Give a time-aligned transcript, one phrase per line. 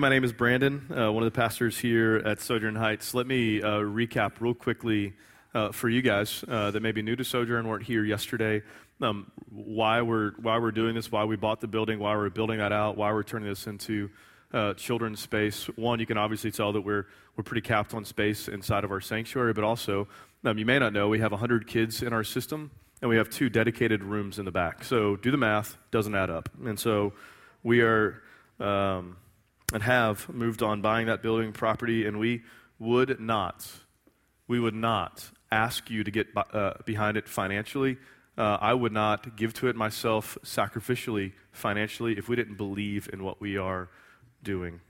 [0.00, 3.12] My name is Brandon, uh, one of the pastors here at Sojourn Heights.
[3.12, 5.12] Let me uh, recap real quickly
[5.52, 8.62] uh, for you guys uh, that may be new to Sojourn, weren't here yesterday,
[9.02, 12.56] um, why we're why we're doing this, why we bought the building, why we're building
[12.60, 14.08] that out, why we're turning this into
[14.54, 15.66] uh, children's space.
[15.76, 17.04] One, you can obviously tell that we're
[17.36, 20.08] we're pretty capped on space inside of our sanctuary, but also
[20.44, 22.70] um, you may not know we have 100 kids in our system,
[23.02, 24.82] and we have two dedicated rooms in the back.
[24.82, 27.12] So do the math; doesn't add up, and so
[27.62, 28.22] we are.
[28.58, 29.18] Um,
[29.72, 32.42] and have moved on buying that building property, and we
[32.78, 33.70] would not,
[34.48, 37.98] we would not ask you to get uh, behind it financially.
[38.38, 43.22] Uh, I would not give to it myself sacrificially financially if we didn't believe in
[43.22, 43.88] what we are
[44.42, 44.80] doing.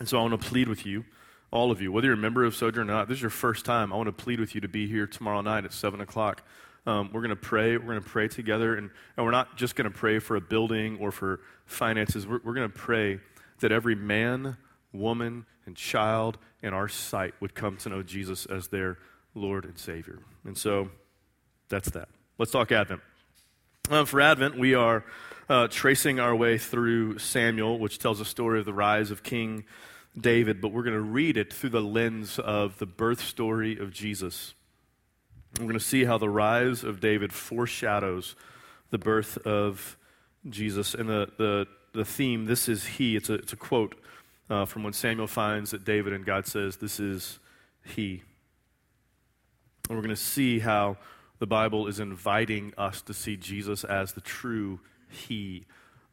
[0.00, 1.04] And so I want to plead with you,
[1.50, 3.64] all of you, whether you're a member of Sojourn or not, this is your first
[3.64, 6.42] time, I want to plead with you to be here tomorrow night at 7 o'clock.
[6.86, 7.76] Um, we're going to pray.
[7.76, 8.74] We're going to pray together.
[8.74, 12.26] And, and we're not just going to pray for a building or for finances.
[12.26, 13.20] We're, we're going to pray
[13.62, 14.56] that every man,
[14.92, 18.98] woman, and child in our sight would come to know Jesus as their
[19.34, 20.18] Lord and Savior.
[20.44, 20.90] And so
[21.68, 22.08] that's that.
[22.38, 23.00] Let's talk Advent.
[23.90, 25.04] Um, for Advent, we are
[25.48, 29.64] uh, tracing our way through Samuel, which tells a story of the rise of King
[30.18, 33.92] David, but we're going to read it through the lens of the birth story of
[33.92, 34.54] Jesus.
[35.58, 38.36] We're going to see how the rise of David foreshadows
[38.90, 39.96] the birth of
[40.48, 40.94] Jesus.
[40.94, 43.94] And the, the the theme, This is He, it's a, it's a quote
[44.50, 47.38] uh, from when Samuel finds that David and God says, This is
[47.84, 48.22] He.
[49.88, 50.96] And we're going to see how
[51.38, 55.66] the Bible is inviting us to see Jesus as the true He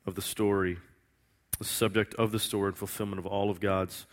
[0.05, 0.77] of the story,
[1.59, 4.05] the subject of the story and fulfillment of all of God's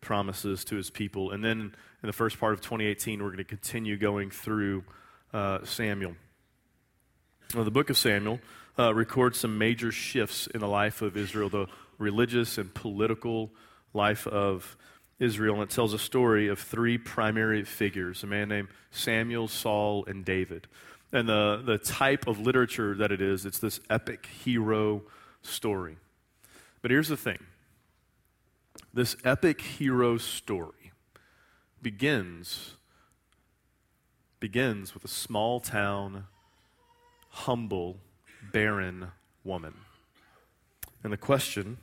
[0.00, 1.30] promises to His people.
[1.30, 4.84] And then in the first part of 2018, we're going to continue going through
[5.32, 6.16] uh, Samuel.
[7.54, 8.40] Now, the book of Samuel
[8.78, 11.66] uh, records some major shifts in the life of Israel, the
[11.98, 13.50] religious and political
[13.94, 14.76] life of
[15.18, 15.54] Israel.
[15.54, 20.24] And it tells a story of three primary figures a man named Samuel, Saul, and
[20.24, 20.66] David.
[21.12, 25.02] And the, the type of literature that it is, it's this epic hero
[25.42, 25.96] story.
[26.82, 27.38] But here's the thing
[28.92, 30.92] this epic hero story
[31.80, 32.74] begins
[34.40, 36.24] begins with a small town
[37.30, 37.98] humble
[38.52, 39.08] barren
[39.44, 39.74] woman.
[41.02, 41.78] And the question,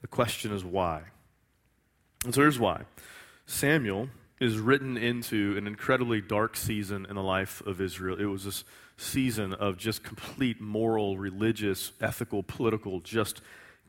[0.00, 1.02] the question is why?
[2.24, 2.82] And so here's why.
[3.46, 4.08] Samuel
[4.40, 8.18] is written into an incredibly dark season in the life of Israel.
[8.18, 8.64] It was this
[8.96, 13.40] season of just complete moral, religious, ethical, political, just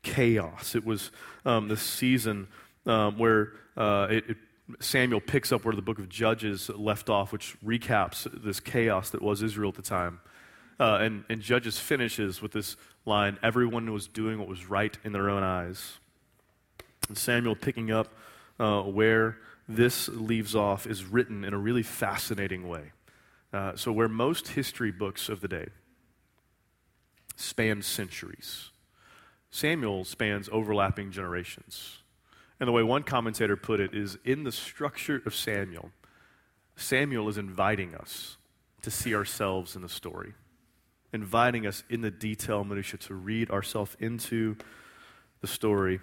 [0.03, 0.75] chaos.
[0.75, 1.11] It was
[1.45, 2.47] um, this season
[2.85, 4.37] um, where uh, it, it,
[4.79, 9.21] Samuel picks up where the book of Judges left off, which recaps this chaos that
[9.21, 10.19] was Israel at the time.
[10.79, 12.75] Uh, and, and Judges finishes with this
[13.05, 15.99] line everyone was doing what was right in their own eyes.
[17.07, 18.13] And Samuel, picking up
[18.59, 22.91] uh, where this leaves off, is written in a really fascinating way.
[23.51, 25.67] Uh, so, where most history books of the day
[27.35, 28.69] span centuries,
[29.51, 31.99] Samuel spans overlapping generations.
[32.59, 35.91] And the way one commentator put it is in the structure of Samuel,
[36.75, 38.37] Samuel is inviting us
[38.81, 40.33] to see ourselves in the story
[41.13, 44.57] inviting us in the detail minutia to read ourselves into
[45.41, 45.99] the story.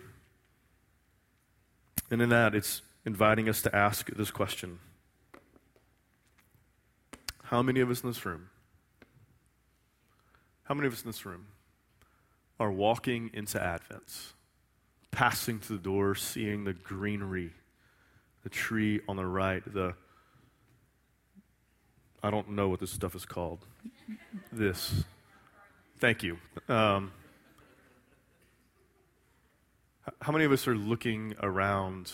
[2.11, 4.79] And in that, it's inviting us to ask this question
[7.45, 8.49] How many of us in this room,
[10.65, 11.47] how many of us in this room
[12.61, 14.35] are walking into Advent,
[15.11, 17.53] passing through the door, seeing the greenery,
[18.43, 19.95] the tree on the right, the
[22.23, 23.67] I don't know what this stuff is called.
[24.53, 25.05] This.
[25.99, 26.39] Thank you.
[26.69, 27.13] Um,
[30.23, 32.13] how many of us are looking around,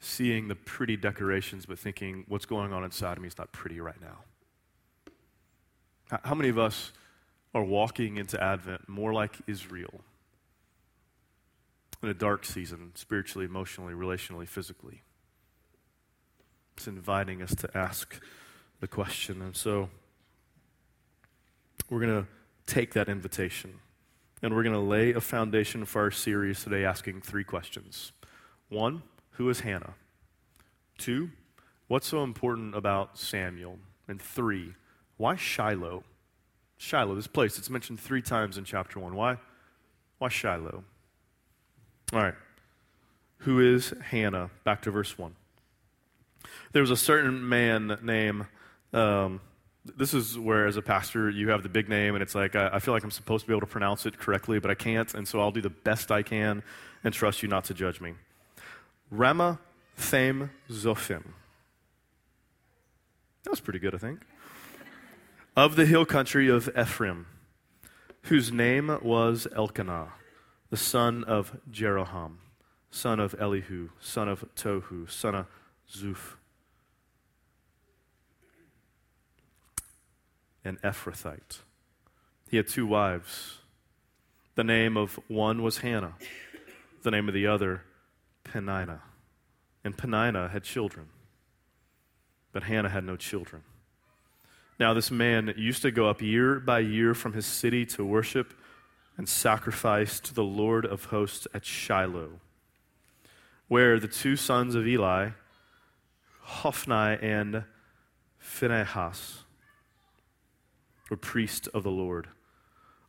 [0.00, 3.80] seeing the pretty decorations, but thinking, what's going on inside of me is not pretty
[3.80, 4.18] right now?
[6.24, 6.92] How many of us
[7.54, 10.02] are walking into Advent more like Israel
[12.02, 15.02] in a dark season, spiritually, emotionally, relationally, physically?
[16.76, 18.20] It's inviting us to ask
[18.80, 19.40] the question.
[19.40, 19.88] And so
[21.92, 22.26] we're going to
[22.64, 23.74] take that invitation
[24.40, 28.12] and we're going to lay a foundation for our series today asking three questions.
[28.70, 29.02] One,
[29.32, 29.92] who is Hannah?
[30.96, 31.28] Two,
[31.88, 33.78] what's so important about Samuel?
[34.08, 34.72] And three,
[35.18, 36.02] why Shiloh?
[36.78, 39.14] Shiloh, this place, it's mentioned three times in chapter one.
[39.14, 39.36] Why?
[40.16, 40.84] Why Shiloh?
[42.14, 42.34] All right.
[43.40, 44.48] Who is Hannah?
[44.64, 45.34] Back to verse one.
[46.72, 48.46] There was a certain man named
[48.94, 49.42] um,
[49.84, 52.70] this is where, as a pastor, you have the big name, and it's like, I,
[52.74, 55.12] I, feel like I'm supposed to be able to pronounce it correctly, but I can't,
[55.14, 56.62] and so I'll do the best I can
[57.02, 58.14] and trust you not to judge me.
[59.10, 59.58] Rama
[60.10, 61.24] Them Zophim.
[63.42, 64.20] That was pretty good, I think.
[65.56, 67.26] of the hill country of Ephraim,
[68.22, 70.12] whose name was Elkanah,
[70.70, 72.36] the son of Jeroham,
[72.92, 75.46] son of Elihu, son of Tohu, son of
[75.92, 76.36] Zuph
[80.64, 81.58] an Ephrathite.
[82.48, 83.58] He had two wives.
[84.54, 86.14] The name of one was Hannah,
[87.02, 87.82] the name of the other,
[88.44, 89.02] Peninnah.
[89.84, 91.06] And Peninnah had children,
[92.52, 93.62] but Hannah had no children.
[94.78, 98.52] Now, this man used to go up year by year from his city to worship
[99.16, 102.40] and sacrifice to the Lord of hosts at Shiloh,
[103.68, 105.30] where the two sons of Eli,
[106.40, 107.64] Hophni and
[108.38, 109.41] Phinehas,
[111.12, 112.28] were priests of the Lord.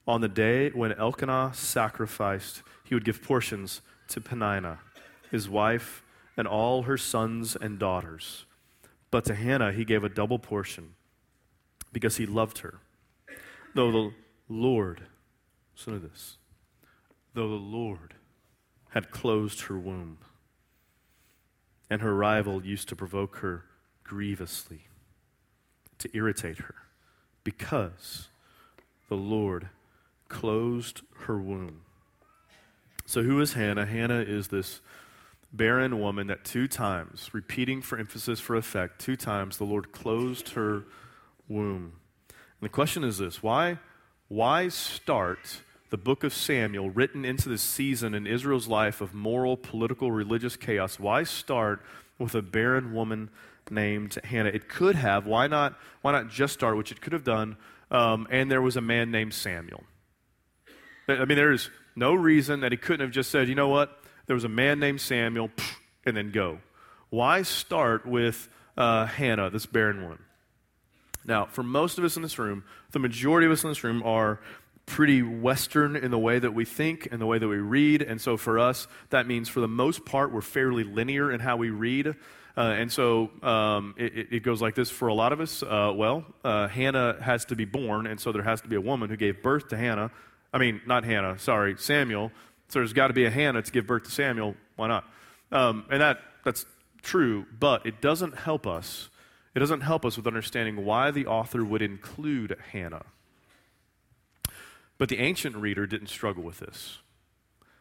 [0.06, 3.80] On the day when Elkanah sacrificed, he would give portions
[4.10, 4.80] to Peninnah,
[5.32, 6.04] his wife,
[6.36, 8.44] and all her sons and daughters.
[9.10, 10.96] But to Hannah he gave a double portion
[11.94, 12.82] because he loved her.
[13.74, 14.12] Though the
[14.50, 15.04] Lord,
[15.74, 16.36] listen to this,
[17.34, 18.16] though the Lord
[18.90, 20.18] had closed her womb,
[21.90, 23.64] and her rival used to provoke her
[24.04, 24.88] grievously,
[26.00, 26.76] to irritate her
[27.44, 28.30] because
[29.10, 29.70] the Lord
[30.30, 31.82] closed her womb.
[33.06, 33.86] So, who is Hannah?
[33.86, 34.82] Hannah is this
[35.52, 40.50] barren woman that two times, repeating for emphasis for effect, two times the Lord closed
[40.50, 40.86] her
[41.48, 41.94] womb.
[42.30, 43.78] And the question is this why,
[44.30, 49.58] why start the book of Samuel, written into this season in Israel's life of moral,
[49.58, 51.00] political, religious chaos?
[51.00, 51.82] Why start
[52.18, 53.30] with a barren woman
[53.74, 54.50] named Hannah.
[54.50, 55.26] It could have.
[55.26, 55.78] Why not?
[56.02, 56.78] Why not just start?
[56.78, 57.58] Which it could have done.
[57.92, 59.84] Um, and there was a man named Samuel.
[61.08, 64.00] I mean, there is no reason that he couldn't have just said, you know what?
[64.26, 65.52] There was a man named Samuel,
[66.06, 66.60] and then go.
[67.10, 68.48] Why start with
[68.78, 70.20] uh, Hannah, this barren woman?
[71.26, 74.02] Now, for most of us in this room, the majority of us in this room
[74.04, 74.40] are
[74.86, 78.02] pretty Western in the way that we think and the way that we read.
[78.02, 81.56] And so for us, that means for the most part, we're fairly linear in how
[81.56, 82.16] we read.
[82.56, 85.64] Uh, and so um, it, it, goes like this for a lot of us.
[85.64, 88.82] Uh, well, uh, Hannah has to be born, and so there has to be a
[88.82, 90.12] woman who gave birth to Hannah.
[90.54, 92.32] I mean, not Hannah, sorry, Samuel.
[92.68, 94.56] So there's got to be a Hannah to give birth to Samuel.
[94.76, 95.06] Why not?
[95.52, 96.66] Um, and that, that's
[97.02, 99.10] true, but it doesn't help us.
[99.56, 103.06] It doesn't help us with understanding why the author would include Hannah.
[105.00, 107.00] But the ancient reader didn't struggle with this.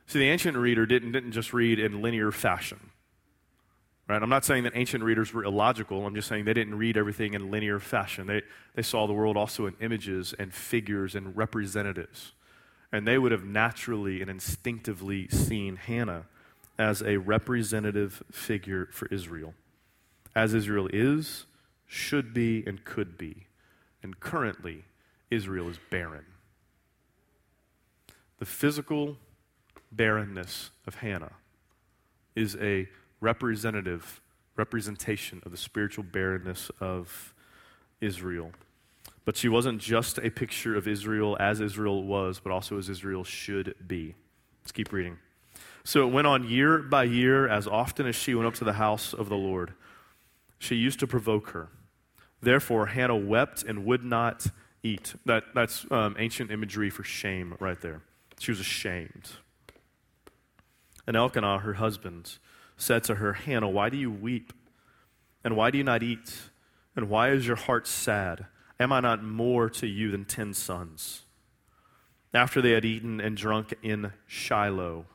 [0.06, 2.91] See, the ancient reader didn't, didn't just read in linear fashion.
[4.08, 4.22] Right?
[4.22, 6.04] I'm not saying that ancient readers were illogical.
[6.04, 8.26] I'm just saying they didn't read everything in linear fashion.
[8.26, 8.42] They,
[8.74, 12.32] they saw the world also in images and figures and representatives.
[12.90, 16.26] And they would have naturally and instinctively seen Hannah
[16.78, 19.54] as a representative figure for Israel,
[20.34, 21.46] as Israel is,
[21.86, 23.46] should be, and could be.
[24.02, 24.84] And currently,
[25.30, 26.24] Israel is barren.
[28.38, 29.16] The physical
[29.92, 31.32] barrenness of Hannah
[32.34, 32.88] is a
[33.22, 34.20] representative
[34.56, 37.32] representation of the spiritual barrenness of
[38.00, 38.52] Israel.
[39.24, 43.24] But she wasn't just a picture of Israel as Israel was, but also as Israel
[43.24, 44.14] should be.
[44.62, 45.18] Let's keep reading.
[45.84, 48.74] So it went on year by year, as often as she went up to the
[48.74, 49.72] house of the Lord.
[50.58, 51.68] She used to provoke her.
[52.40, 54.46] Therefore, Hannah wept and would not
[54.82, 55.14] eat.
[55.24, 58.02] That, that's um, ancient imagery for shame right there.
[58.38, 59.30] She was ashamed.
[61.06, 62.38] And Elkanah, her husband,
[62.82, 64.52] said to her, Hannah, why do you weep?
[65.44, 66.34] And why do you not eat?
[66.96, 68.46] And why is your heart sad?
[68.80, 71.22] Am I not more to you than ten sons?
[72.34, 75.06] After they had eaten and drunk in Shiloh,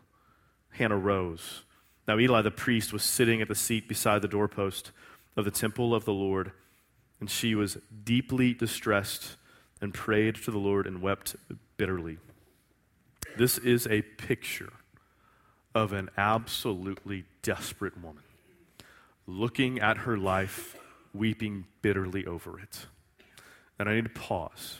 [0.69, 1.63] Hannah rose.
[2.07, 4.91] Now Eli the priest was sitting at the seat beside the doorpost
[5.35, 6.53] of the temple of the Lord,
[7.19, 9.35] and she was deeply distressed
[9.81, 11.35] and prayed to the Lord and wept
[11.75, 12.17] bitterly.
[13.37, 14.71] This is a picture
[15.75, 18.23] of an absolutely desperate woman
[19.27, 20.77] looking at her life,
[21.13, 22.87] weeping bitterly over it.
[23.77, 24.79] And I need to pause.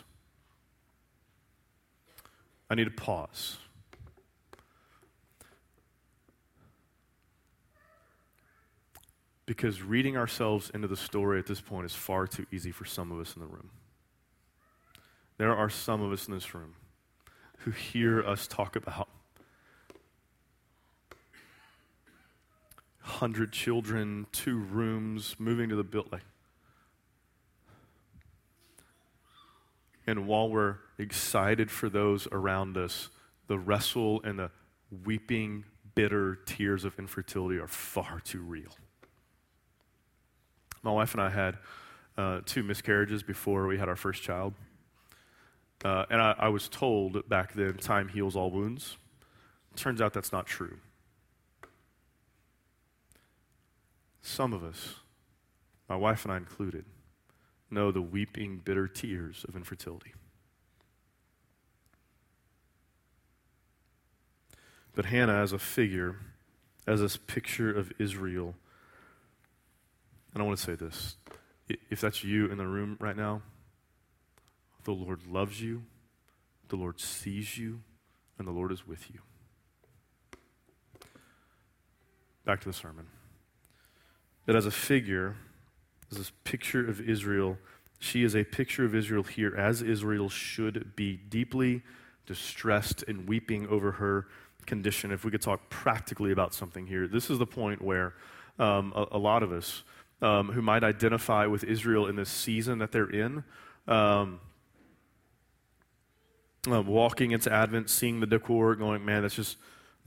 [2.69, 3.57] I need to pause.
[9.45, 13.11] Because reading ourselves into the story at this point is far too easy for some
[13.11, 13.69] of us in the room.
[15.37, 16.73] There are some of us in this room
[17.59, 19.07] who hear us talk about
[23.17, 26.21] 100 children, two rooms, moving to the building.
[30.05, 33.09] And while we're excited for those around us,
[33.47, 34.51] the wrestle and the
[35.03, 38.69] weeping, bitter tears of infertility are far too real.
[40.83, 41.57] My wife and I had
[42.19, 44.53] uh, two miscarriages before we had our first child.
[45.83, 48.95] Uh, and I, I was told back then time heals all wounds.
[49.75, 50.77] Turns out that's not true.
[54.21, 54.95] Some of us,
[55.87, 56.85] my wife and I included,
[57.69, 60.13] know the weeping, bitter tears of infertility.
[64.95, 66.17] But Hannah, as a figure,
[66.87, 68.55] as this picture of Israel,
[70.33, 71.17] and I want to say this
[71.67, 73.41] if that's you in the room right now,
[74.85, 75.83] the Lord loves you,
[76.69, 77.81] the Lord sees you,
[78.39, 79.19] and the Lord is with you.
[82.45, 83.07] Back to the sermon.
[84.47, 85.35] That as a figure,
[86.11, 87.59] as this picture of Israel,
[87.99, 91.83] she is a picture of Israel here, as Israel should be, deeply
[92.25, 94.27] distressed and weeping over her
[94.65, 95.11] condition.
[95.11, 98.13] If we could talk practically about something here, this is the point where
[98.59, 99.83] um, a, a, lot of us
[100.21, 103.43] um, who might identify with Israel in this season that they're in,
[103.87, 104.39] um,
[106.69, 109.57] uh, walking into Advent, seeing the decor, going, man, that's just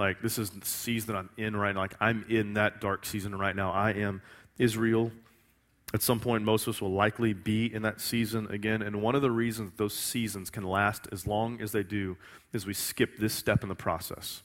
[0.01, 1.83] like this is the season I'm in right now.
[1.83, 3.71] Like I'm in that dark season right now.
[3.71, 4.23] I am
[4.59, 5.13] Israel.
[5.93, 8.81] At some point, most of us will likely be in that season again.
[8.81, 12.17] And one of the reasons those seasons can last as long as they do
[12.53, 14.43] is we skip this step in the process.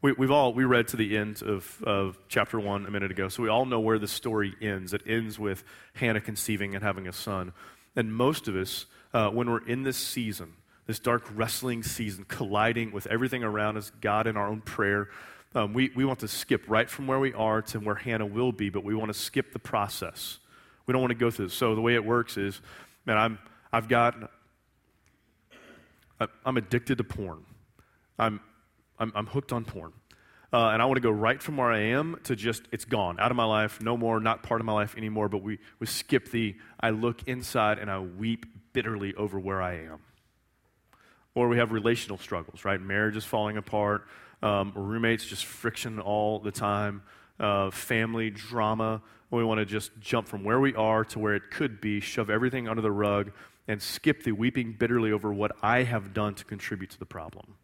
[0.00, 3.28] We, have all we read to the end of, of chapter one a minute ago,
[3.28, 4.92] so we all know where the story ends.
[4.92, 7.54] It ends with Hannah conceiving and having a son.
[7.96, 8.84] And most of us,
[9.14, 10.52] uh, when we're in this season,
[10.86, 15.08] this dark wrestling season, colliding with everything around us, God in our own prayer.
[15.54, 18.52] Um, we, we want to skip right from where we are to where Hannah will
[18.52, 20.38] be, but we want to skip the process.
[20.86, 21.54] We don't want to go through this.
[21.54, 22.60] So the way it works is,
[23.06, 23.38] man, I'm,
[23.72, 24.30] I've got,
[26.44, 27.44] I'm addicted to porn.
[28.18, 28.40] I'm,
[28.98, 29.92] I'm, I'm hooked on porn.
[30.52, 33.18] Uh, and I want to go right from where I am to just, it's gone,
[33.18, 35.28] out of my life, no more, not part of my life anymore.
[35.28, 39.78] But we, we skip the, I look inside and I weep bitterly over where I
[39.78, 39.98] am.
[41.34, 42.80] Or we have relational struggles, right?
[42.80, 44.06] Marriage is falling apart,
[44.42, 47.02] um, roommates just friction all the time,
[47.40, 49.02] uh, family drama.
[49.30, 52.30] We want to just jump from where we are to where it could be, shove
[52.30, 53.32] everything under the rug,
[53.66, 57.56] and skip the weeping bitterly over what I have done to contribute to the problem.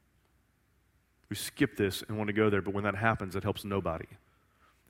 [1.29, 4.07] We skip this and want to go there, but when that happens, it helps nobody.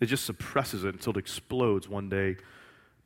[0.00, 2.36] It just suppresses it until it explodes one day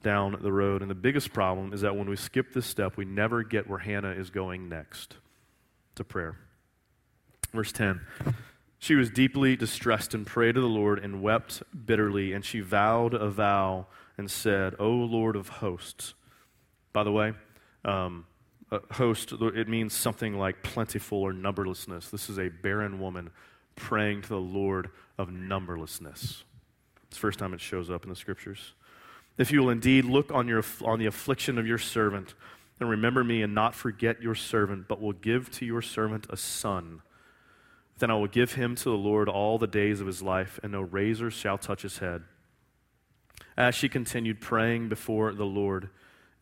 [0.05, 0.83] down the road.
[0.83, 3.81] And the biggest problem is that when we skip this step, we never get where
[3.81, 5.17] Hannah is going next
[5.97, 6.37] to prayer.
[7.53, 8.01] Verse 10
[8.79, 13.15] She was deeply distressed and prayed to the Lord and wept bitterly, and she vowed
[13.15, 13.87] a vow
[14.17, 16.15] and said, O Lord of hosts.
[16.93, 17.33] By the way,
[17.85, 18.27] um,
[18.93, 22.11] host, it means something like plentiful or numberlessness.
[22.11, 23.31] This is a barren woman
[23.77, 26.43] praying to the Lord of numberlessness.
[27.05, 28.73] It's the first time it shows up in the scriptures.
[29.37, 32.35] If you will indeed look on, your, on the affliction of your servant,
[32.81, 36.37] and remember me and not forget your servant, but will give to your servant a
[36.37, 37.03] son.
[37.99, 40.73] Then I will give him to the Lord all the days of his life, and
[40.73, 42.25] no razor shall touch his head.
[43.57, 45.91] As she continued praying before the Lord,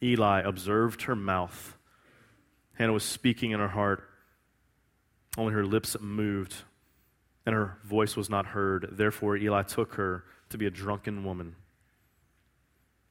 [0.03, 1.77] Eli observed her mouth.
[2.75, 4.09] Hannah was speaking in her heart.
[5.37, 6.55] Only her lips moved,
[7.45, 8.89] and her voice was not heard.
[8.93, 11.57] Therefore, Eli took her to be a drunken woman.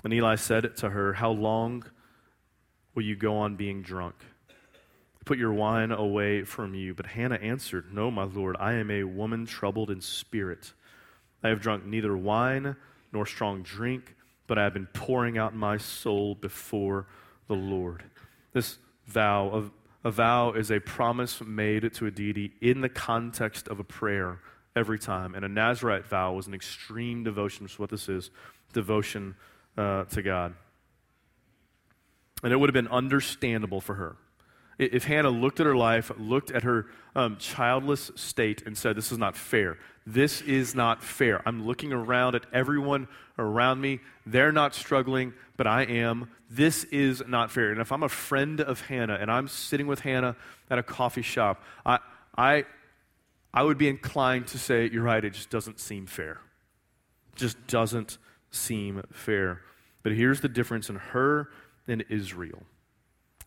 [0.03, 1.83] And Eli said to her, How long?
[2.95, 4.15] Will you go on being drunk?
[5.25, 6.93] Put your wine away from you.
[6.93, 10.73] But Hannah answered, No, my Lord, I am a woman troubled in spirit.
[11.43, 12.75] I have drunk neither wine
[13.11, 14.15] nor strong drink,
[14.47, 17.07] but I have been pouring out my soul before
[17.47, 18.03] the Lord.
[18.53, 19.71] This vow of
[20.03, 24.39] a vow is a promise made to a deity in the context of a prayer
[24.75, 25.35] every time.
[25.35, 28.31] And a Nazarite vow was an extreme devotion, which is what this is
[28.73, 29.35] devotion
[29.77, 30.55] uh, to God.
[32.43, 34.17] And it would have been understandable for her.
[34.77, 39.11] If Hannah looked at her life, looked at her um, childless state, and said, This
[39.11, 39.77] is not fair.
[40.07, 41.47] This is not fair.
[41.47, 43.07] I'm looking around at everyone
[43.37, 43.99] around me.
[44.25, 46.31] They're not struggling, but I am.
[46.49, 47.71] This is not fair.
[47.71, 50.35] And if I'm a friend of Hannah and I'm sitting with Hannah
[50.69, 51.99] at a coffee shop, I,
[52.35, 52.65] I,
[53.53, 56.39] I would be inclined to say, You're right, it just doesn't seem fair.
[57.33, 58.17] It just doesn't
[58.49, 59.61] seem fair.
[60.01, 61.49] But here's the difference in her
[61.87, 62.63] in Israel.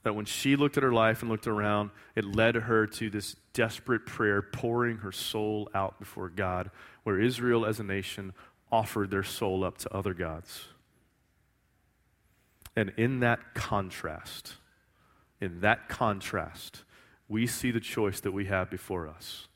[0.03, 3.37] That when she looked at her life and looked around, it led her to this
[3.53, 6.71] desperate prayer, pouring her soul out before God,
[7.05, 8.35] where Israel as a nation
[8.71, 10.67] offered their soul up to other gods.
[12.76, 14.55] And in that contrast,
[15.41, 16.83] in that contrast,
[17.29, 19.49] we see the choice that we have before us.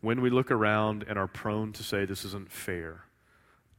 [0.00, 3.04] When we look around and are prone to say this isn't fair,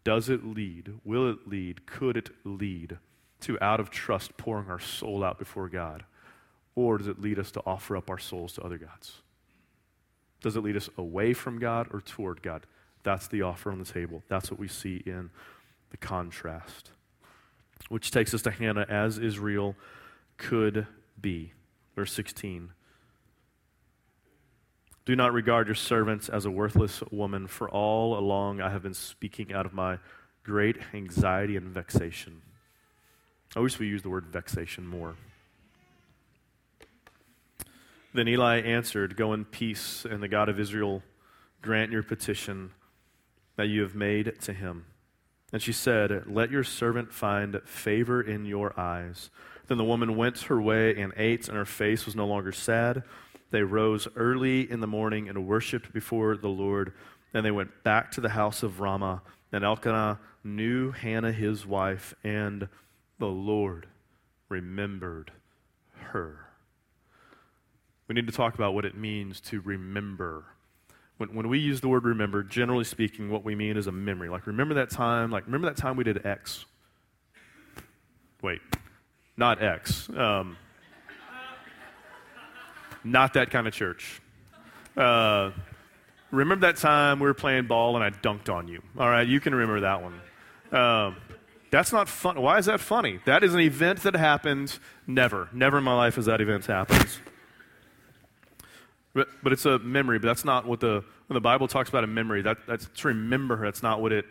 [0.04, 2.98] does it lead, will it lead, could it lead
[3.42, 6.04] to out of trust pouring our soul out before God?
[6.76, 9.22] Or does it lead us to offer up our souls to other gods?
[10.42, 12.66] Does it lead us away from God or toward God?
[13.04, 14.24] That's the offer on the table.
[14.28, 15.30] That's what we see in
[15.90, 16.92] the contrast.
[17.90, 19.76] Which takes us to Hannah as Israel
[20.38, 20.88] could
[21.20, 21.54] be.
[21.96, 22.72] Verse 16.
[25.06, 28.94] Do not regard your servants as a worthless woman, for all along I have been
[28.94, 30.00] speaking out of my
[30.44, 32.42] great anxiety and vexation.
[33.58, 35.16] I wish we used the word vexation more.
[38.14, 41.02] Then Eli answered, Go in peace, and the God of Israel
[41.64, 42.70] grant your petition
[43.56, 44.86] that you have made to him.
[45.52, 49.32] And she said, Let your servant find favor in your eyes.
[49.66, 53.02] Then the woman went her way and ate, and her face was no longer sad.
[53.50, 56.94] They rose early in the morning and worshipped before the Lord.
[57.32, 59.24] Then they went back to the house of Ramah.
[59.52, 62.68] And Elkanah knew Hannah his wife, and
[63.20, 63.88] the Lord
[64.50, 65.32] remembered
[66.12, 66.46] her.
[68.08, 70.46] We need to talk about what it means to remember
[71.18, 74.30] when, when we use the word remember, generally speaking, what we mean is a memory.
[74.30, 75.32] Like, remember that time?
[75.32, 76.66] Like, remember that time we did X?
[78.42, 78.62] Wait,
[79.36, 80.10] not X.
[80.10, 80.58] Um,
[83.04, 84.22] not that kind of church.
[84.96, 85.52] Uh,
[86.32, 88.82] remember that time we were playing ball and I dunked on you?
[88.98, 90.22] All right, you can remember that one.
[90.72, 91.16] Um,
[91.70, 92.42] that's not fun.
[92.42, 93.20] Why is that funny?
[93.26, 94.78] That is an event that happened.
[95.06, 97.08] Never, never in my life has that event happened.
[99.14, 102.04] But, but it's a memory, but that's not what the, when the Bible talks about
[102.04, 104.26] a memory, that, that's to remember, that's not what it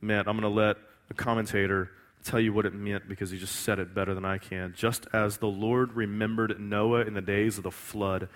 [0.00, 0.26] meant.
[0.26, 0.76] I'm going to let
[1.10, 1.90] a commentator
[2.24, 4.74] tell you what it meant because he just said it better than I can.
[4.76, 8.28] Just as the Lord remembered Noah in the days of the flood,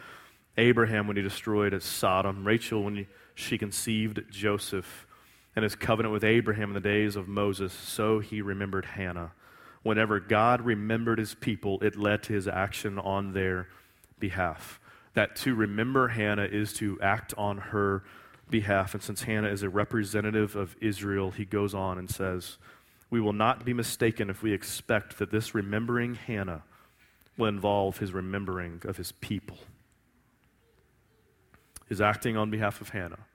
[0.57, 5.07] Abraham when he destroyed Sodom, Rachel when he, she conceived Joseph,
[5.57, 9.33] and his covenant with Abraham in the days of Moses, so he remembered Hannah.
[9.83, 13.69] Whenever God remembered his people, it led to his action on their
[14.19, 14.81] behalf
[15.15, 18.03] that to remember Hannah is to act on her
[18.51, 18.95] behalf.
[18.95, 22.59] And since Hannah is a representative of Israel, he goes on and says,
[23.11, 26.63] We will not be mistaken if we expect that this remembering Hannah
[27.37, 29.59] will involve his remembering of his people.
[31.89, 33.27] His acting on behalf of Hannah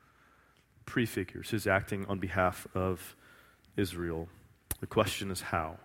[0.90, 3.16] prefigures his acting on behalf of
[3.78, 4.28] Israel.
[4.82, 5.78] The question is how,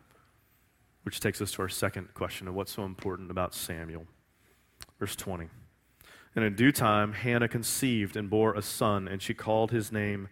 [1.02, 4.06] which takes us to our second question of what's so important about Samuel.
[4.98, 5.48] Verse 20.
[6.34, 10.28] And in due time, Hannah conceived and bore a son, and she called his name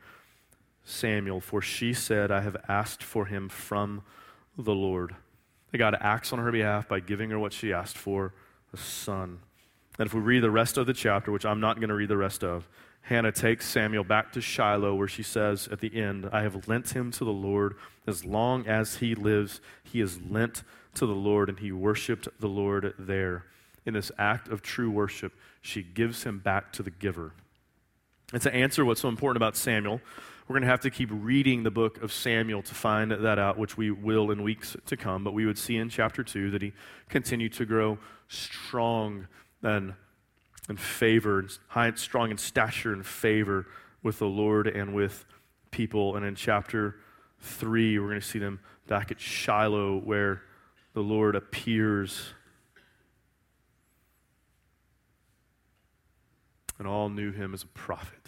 [0.85, 4.03] Samuel, for she said, I have asked for him from
[4.57, 5.15] the Lord.
[5.73, 8.35] And God acts on her behalf by giving her what she asked for
[8.73, 9.41] a son.
[9.99, 12.09] And if we read the rest of the chapter, which I'm not going to read
[12.09, 12.69] the rest of,
[13.03, 16.91] Hannah takes Samuel back to Shiloh, where she says at the end, I have lent
[16.91, 17.75] him to the Lord.
[18.07, 20.63] As long as he lives, he is lent
[20.95, 23.47] to the Lord, and he worshiped the Lord there.
[23.85, 27.33] In this act of true worship, she gives him back to the giver.
[28.33, 30.01] And to answer what's so important about Samuel,
[30.47, 33.59] we're going to have to keep reading the book of Samuel to find that out,
[33.59, 35.25] which we will in weeks to come.
[35.25, 36.73] But we would see in chapter 2 that he
[37.09, 39.27] continued to grow strong
[39.63, 39.95] and,
[40.69, 43.67] and favor, high, and strong in stature and favor
[44.03, 45.25] with the Lord and with
[45.71, 46.17] people.
[46.17, 46.97] And in chapter
[47.41, 50.43] 3, we're going to see them back at Shiloh where
[50.95, 52.35] the Lord appears
[56.79, 58.19] and all knew him as a prophet.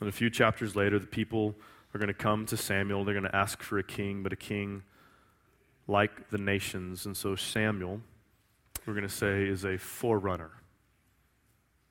[0.00, 1.54] And a few chapters later, the people
[1.94, 3.04] are going to come to Samuel.
[3.04, 4.82] They're going to ask for a king, but a king
[5.86, 7.06] like the nations.
[7.06, 8.00] And so Samuel,
[8.86, 10.50] we're going to say, is a forerunner.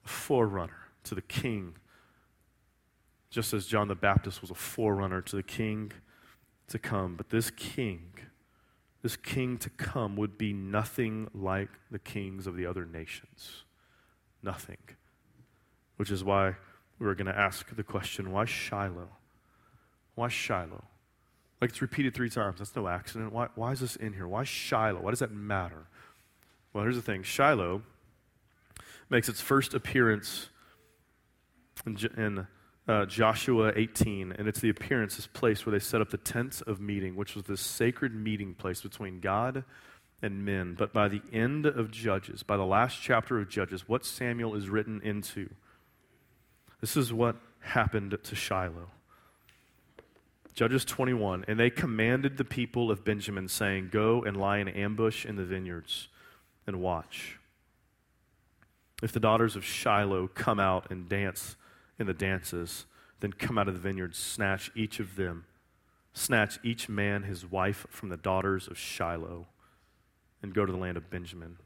[0.05, 1.75] A forerunner to the king.
[3.29, 5.91] Just as John the Baptist was a forerunner to the king
[6.67, 7.15] to come.
[7.15, 8.13] But this king
[9.03, 13.65] this king to come would be nothing like the kings of the other nations.
[14.41, 14.77] Nothing.
[15.97, 16.55] Which is why
[16.99, 19.09] we're going to ask the question why Shiloh?
[20.15, 20.85] Why Shiloh?
[21.63, 22.59] Like it's repeated three times.
[22.59, 23.31] That's no accident.
[23.31, 24.27] Why, why is this in here?
[24.27, 24.99] Why Shiloh?
[24.99, 25.87] Why does that matter?
[26.73, 27.83] Well, here's the thing Shiloh
[29.09, 30.49] makes its first appearance
[31.85, 32.47] in, in
[32.85, 36.59] uh, Joshua 18, and it's the appearance, this place where they set up the tents
[36.59, 39.63] of meeting, which was this sacred meeting place between God
[40.21, 40.75] and men.
[40.77, 44.67] But by the end of Judges, by the last chapter of Judges, what Samuel is
[44.67, 45.49] written into,
[46.81, 48.89] this is what happened to Shiloh.
[50.53, 51.45] Judges 21.
[51.47, 55.45] And they commanded the people of Benjamin, saying, Go and lie in ambush in the
[55.45, 56.09] vineyards
[56.67, 57.39] and watch.
[59.01, 61.55] If the daughters of Shiloh come out and dance
[61.99, 62.85] in the dances,
[63.19, 65.45] then come out of the vineyards, snatch each of them,
[66.13, 69.47] snatch each man his wife from the daughters of Shiloh,
[70.41, 71.57] and go to the land of Benjamin.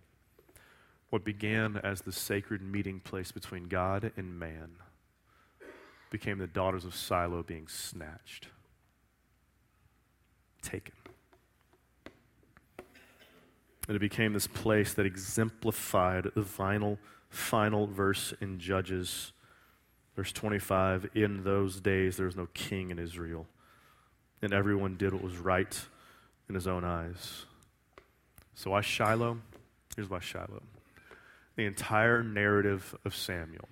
[1.09, 4.71] What began as the sacred meeting place between God and man
[6.09, 8.47] became the daughters of Shiloh being snatched,
[10.61, 10.93] taken.
[13.87, 19.31] And it became this place that exemplified the final, final verse in Judges,
[20.15, 21.09] verse 25.
[21.15, 23.47] In those days, there was no king in Israel,
[24.41, 25.79] and everyone did what was right
[26.49, 27.45] in his own eyes.
[28.55, 29.37] So, why Shiloh?
[29.95, 30.63] Here's why Shiloh.
[31.55, 33.69] The entire narrative of Samuel,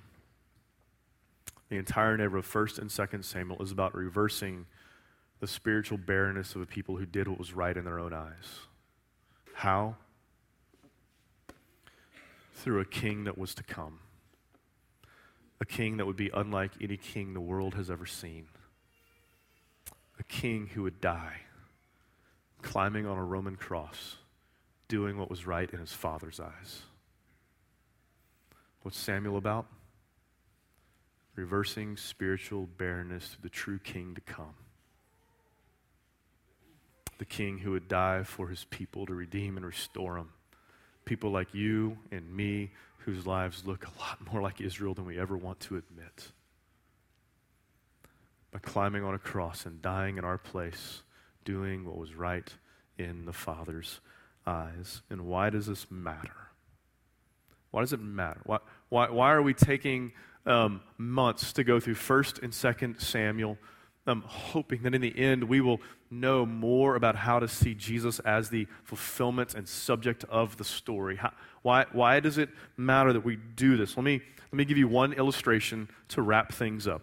[1.69, 4.65] the entire narrative of 1st and 2nd Samuel is about reversing
[5.45, 8.62] the spiritual barrenness of a people who did what was right in their own eyes.
[9.53, 9.95] How?
[12.55, 13.99] through a king that was to come.
[15.62, 18.47] A king that would be unlike any king the world has ever seen.
[20.19, 21.41] A king who would die
[22.63, 24.15] climbing on a Roman cross,
[24.88, 26.81] doing what was right in his father's eyes.
[28.81, 29.67] What's Samuel about?
[31.36, 34.55] Reversing spiritual barrenness to the true king to come.
[37.17, 40.32] The king who would die for his people to redeem and restore them
[41.06, 45.19] people like you and me whose lives look a lot more like Israel than we
[45.19, 46.32] ever want to admit.
[48.51, 51.04] By climbing on a cross and dying in our place,
[51.43, 52.51] doing what was right
[52.97, 53.99] in the Father's
[54.47, 55.01] eyes.
[55.10, 56.49] And why does this matter?
[57.71, 58.41] Why does it matter?
[58.45, 60.13] Why, why, why are we taking
[60.45, 63.58] um, months to go through 1st and 2nd Samuel?
[64.08, 65.82] I'm hoping that in the end we will
[66.19, 71.15] know more about how to see Jesus as the fulfillment and subject of the story.
[71.17, 73.97] How, why, why does it matter that we do this?
[73.97, 77.01] Let me, let me give you one illustration to wrap things up.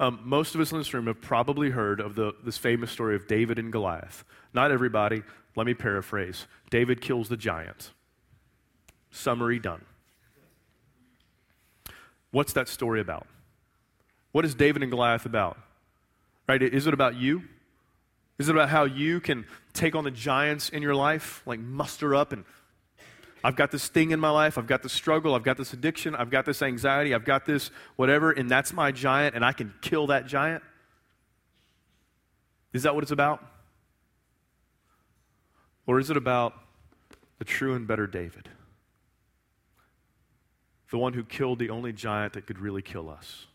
[0.00, 3.14] Um, most of us in this room have probably heard of the, this famous story
[3.14, 4.24] of David and Goliath.
[4.52, 5.22] Not everybody.
[5.56, 7.92] Let me paraphrase David kills the giant.
[9.10, 9.84] Summary done.
[12.32, 13.28] What's that story about?
[14.32, 15.56] What is David and Goliath about?
[16.48, 16.60] Right?
[16.60, 17.44] Is it about you?
[18.38, 22.14] Is it about how you can take on the giants in your life, like muster
[22.14, 22.44] up and
[23.44, 26.14] I've got this thing in my life, I've got this struggle, I've got this addiction,
[26.14, 29.74] I've got this anxiety, I've got this whatever, and that's my giant, and I can
[29.82, 30.64] kill that giant?
[32.72, 33.44] Is that what it's about?
[35.86, 36.54] Or is it about
[37.38, 38.48] the true and better David?
[40.90, 43.46] The one who killed the only giant that could really kill us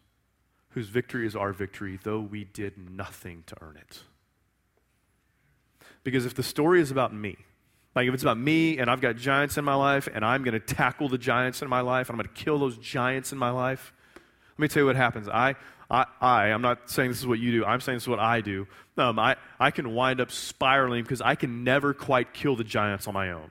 [0.70, 4.04] whose victory is our victory, though we did nothing to earn it.
[6.04, 7.38] Because if the story is about me,
[7.96, 10.54] like if it's about me and I've got giants in my life and I'm going
[10.54, 13.38] to tackle the giants in my life and I'm going to kill those giants in
[13.38, 13.94] my life,
[14.58, 15.28] let me tell you what happens.
[15.28, 15.56] I,
[15.90, 17.66] I, I I'm not saying this is what you do.
[17.66, 18.68] I'm saying this is what I do.
[18.98, 23.08] Um, I, I can wind up spiraling because I can never quite kill the giants
[23.08, 23.50] on my own.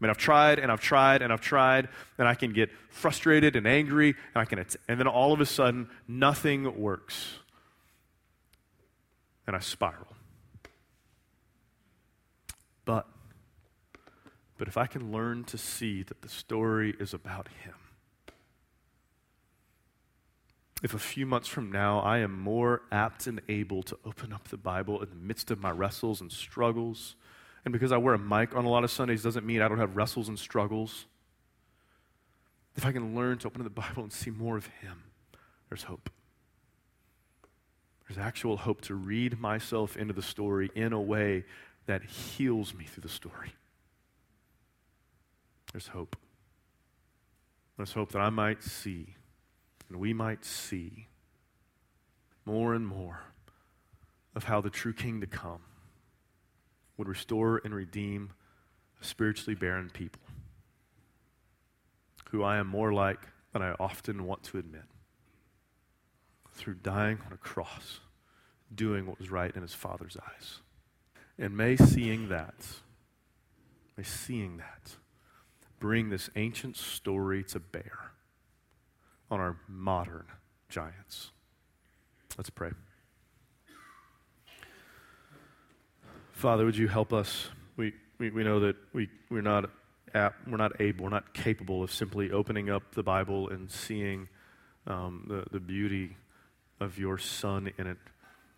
[0.00, 3.56] I mean, I've tried and I've tried and I've tried, and I can get frustrated
[3.56, 7.34] and angry, and I can, and then all of a sudden, nothing works,
[9.46, 10.06] and I spiral.
[12.88, 13.06] But,
[14.56, 17.74] but if I can learn to see that the story is about Him,
[20.82, 24.48] if a few months from now I am more apt and able to open up
[24.48, 27.14] the Bible in the midst of my wrestles and struggles
[27.66, 29.76] and because I wear a mic on a lot of Sundays doesn't mean I don't
[29.76, 31.04] have wrestles and struggles.
[32.74, 35.02] If I can learn to open the Bible and see more of Him,
[35.68, 36.08] there's hope.
[38.08, 41.44] There's actual hope to read myself into the story in a way
[41.88, 43.54] that heals me through the story.
[45.72, 46.16] There's hope.
[47.78, 49.14] There's hope that I might see,
[49.88, 51.08] and we might see
[52.44, 53.22] more and more
[54.34, 55.62] of how the true King to come
[56.98, 58.32] would restore and redeem
[59.00, 60.20] a spiritually barren people
[62.30, 63.20] who I am more like
[63.54, 64.82] than I often want to admit
[66.52, 68.00] through dying on a cross,
[68.74, 70.58] doing what was right in his Father's eyes.
[71.38, 72.66] And may seeing that,
[73.96, 74.96] may seeing that,
[75.78, 78.12] bring this ancient story to bear
[79.30, 80.26] on our modern
[80.68, 81.30] giants.
[82.36, 82.70] Let's pray.
[86.32, 87.48] Father, would you help us?
[87.76, 89.70] We, we, we know that we, we're, not
[90.14, 94.28] apt, we're not able, we're not capable of simply opening up the Bible and seeing
[94.86, 96.16] um, the, the beauty
[96.80, 97.98] of your Son in it.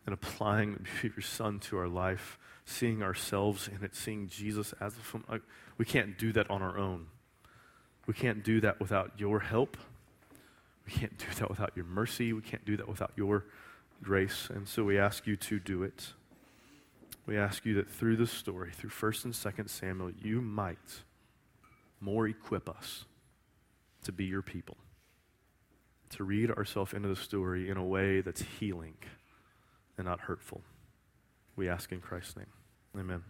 [0.06, 4.28] And applying the beauty of your Son to our life, seeing ourselves in it, seeing
[4.28, 5.32] Jesus as a.
[5.32, 5.42] Like,
[5.78, 7.06] we can't do that on our own.
[8.06, 9.76] We can't do that without your help.
[10.86, 12.32] We can't do that without your mercy.
[12.32, 13.44] We can't do that without your
[14.02, 14.48] grace.
[14.52, 16.12] And so we ask you to do it.
[17.26, 21.02] We ask you that through this story, through 1st and 2nd Samuel, you might
[22.00, 23.04] more equip us
[24.02, 24.78] to be your people,
[26.08, 28.94] to read ourselves into the story in a way that's healing
[29.98, 30.62] and not hurtful.
[31.57, 32.46] We ask in Christ's name.
[32.98, 33.22] Amen.